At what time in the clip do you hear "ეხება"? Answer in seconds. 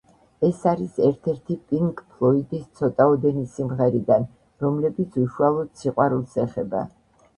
6.47-6.83